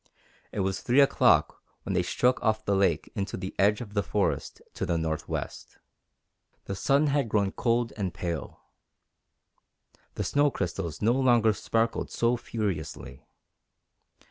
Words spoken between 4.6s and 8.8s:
to the northwest. The sun had grown cold and pale.